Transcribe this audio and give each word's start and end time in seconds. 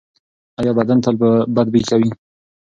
ایا 0.59 0.71
بدن 0.77 0.97
تل 1.03 1.15
بد 1.55 1.67
بوی 1.73 1.81
کوي؟ 1.89 2.09